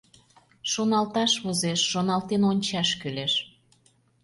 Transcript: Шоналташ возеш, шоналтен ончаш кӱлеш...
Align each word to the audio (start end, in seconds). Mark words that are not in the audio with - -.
Шоналташ 0.71 1.33
возеш, 1.43 1.79
шоналтен 1.91 2.41
ончаш 2.51 2.89
кӱлеш... 3.01 3.33